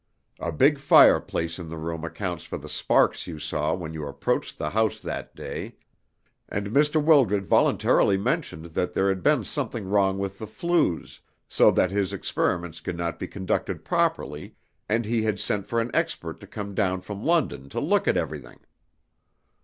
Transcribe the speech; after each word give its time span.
A 0.39 0.51
big 0.51 0.79
fireplace 0.79 1.59
in 1.59 1.69
the 1.69 1.77
room 1.77 2.03
accounts 2.03 2.43
for 2.43 2.57
the 2.57 2.67
sparks 2.67 3.27
you 3.27 3.37
saw 3.37 3.75
when 3.75 3.93
you 3.93 4.07
approached 4.07 4.57
the 4.57 4.71
house 4.71 4.99
that 4.99 5.35
day, 5.35 5.75
and 6.49 6.71
Mr. 6.71 6.99
Wildred 6.99 7.45
voluntarily 7.45 8.17
mentioned 8.17 8.65
that 8.73 8.93
there 8.95 9.09
had 9.09 9.21
been 9.21 9.43
something 9.43 9.87
wrong 9.87 10.17
with 10.17 10.39
the 10.39 10.47
flues, 10.47 11.19
so 11.47 11.69
that 11.69 11.91
his 11.91 12.13
experiments 12.13 12.79
could 12.79 12.97
not 12.97 13.19
be 13.19 13.27
conducted 13.27 13.85
properly, 13.85 14.55
and 14.89 15.05
he 15.05 15.21
had 15.21 15.39
sent 15.39 15.67
for 15.67 15.79
an 15.79 15.91
expert 15.93 16.39
to 16.39 16.47
come 16.47 16.73
down 16.73 17.01
from 17.01 17.23
London 17.23 17.69
to 17.69 17.79
look 17.79 18.07
at 18.07 18.17
everything. 18.17 18.57